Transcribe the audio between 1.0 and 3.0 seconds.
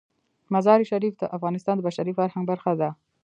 د افغانستان د بشري فرهنګ برخه ده.